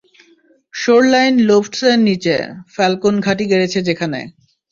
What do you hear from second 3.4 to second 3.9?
গেড়েছে